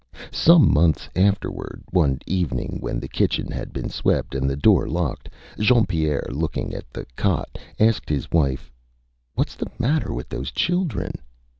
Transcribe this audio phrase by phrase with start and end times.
[0.31, 5.29] Some months afterwards, one evening when the kitchen had been swept, and the door locked,
[5.59, 8.71] Jean Pierre, looking at the cot, asked his wife:
[9.37, 11.11] ÂWhatÂs the matter with those children?